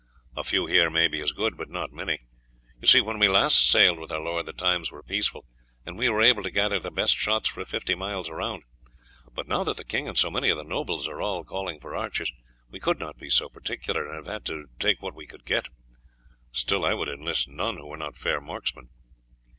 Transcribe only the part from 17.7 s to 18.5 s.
who were not fair